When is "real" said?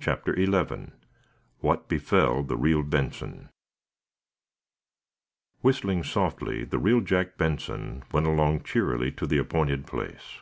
2.56-2.82, 6.78-7.02